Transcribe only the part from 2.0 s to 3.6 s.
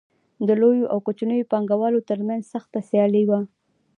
ترمنځ سخته سیالي وه